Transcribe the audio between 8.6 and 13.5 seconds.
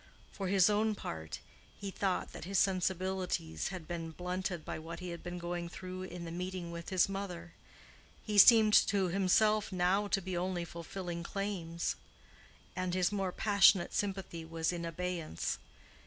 to himself now to be only fulfilling claims, and his more